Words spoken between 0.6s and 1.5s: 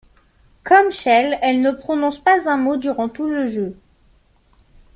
Comme Chell,